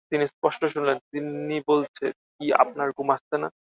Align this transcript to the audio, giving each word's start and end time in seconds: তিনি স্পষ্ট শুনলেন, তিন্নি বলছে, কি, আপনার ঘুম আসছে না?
তিনি 0.09 0.27
স্পষ্ট 0.27 0.65
শুনলেন, 0.65 0.97
তিন্নি 1.11 1.61
বলছে, 1.67 2.05
কি, 2.11 2.53
আপনার 2.53 2.87
ঘুম 2.91 3.09
আসছে 3.09 3.37
না? 3.37 3.49